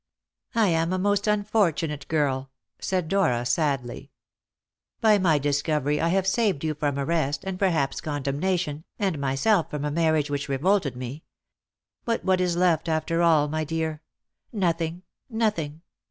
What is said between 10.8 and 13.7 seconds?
me. But what is left after all, my